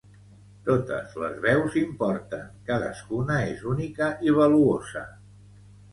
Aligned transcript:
Totes 0.67 1.11
les 1.23 1.35
veus 1.43 1.77
importen, 1.83 2.49
cadascuna 2.71 3.37
és 3.53 3.63
única 3.75 4.09
i 4.31 4.35
valuosa 4.43 5.05